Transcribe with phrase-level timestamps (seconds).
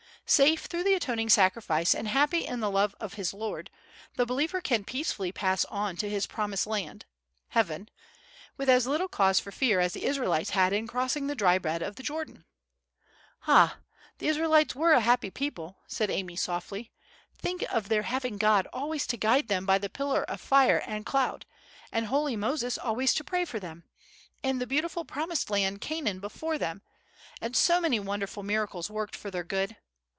[0.27, 3.69] Safe through the atoning sacrifice and happy in the love of his Lord,
[4.15, 9.81] the believer can peacefully pass on to his promised land—heaven—with as little cause for fear
[9.81, 12.45] as the Israelites had in crossing the dry bed of the Jordan."
[13.45, 13.79] "Ah!
[14.19, 16.93] the Israelites were a happy people," said Amy, softly.
[17.37, 21.05] "Think of their having God always to guide them by the pillar of fire and
[21.05, 21.45] cloud,
[21.91, 23.83] and holy Moses always to pray for them;
[24.41, 26.83] and the beautiful promised land Canaan before them,
[27.41, 29.75] and so many wonderful miracles worked for their good!